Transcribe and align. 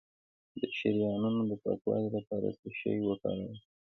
د 0.59 0.61
شریانونو 0.77 1.41
د 1.49 1.51
پاکوالي 1.63 2.09
لپاره 2.17 2.47
څه 2.59 2.67
شی 2.79 2.95
وکاروم؟ 3.07 3.55